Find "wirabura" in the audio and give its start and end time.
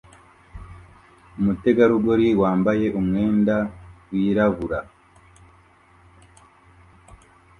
4.09-4.79